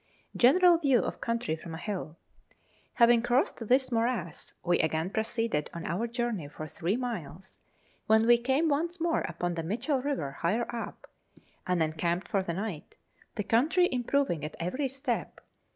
[0.35, 2.17] General View of Country from a Hill.
[2.95, 7.59] Having crossed this morass, we again proceeded on our journey for three miles,
[8.07, 11.05] when we came once more upon the Mitchell River higher up,
[11.67, 12.97] and encamped for the night,
[13.35, 15.39] the country improving at every step.